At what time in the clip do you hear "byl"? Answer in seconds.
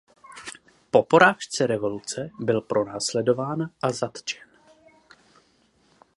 2.39-2.61